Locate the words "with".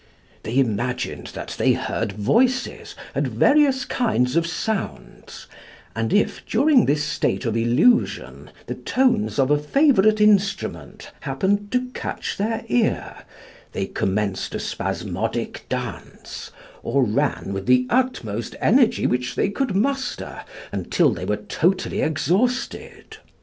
17.53-17.67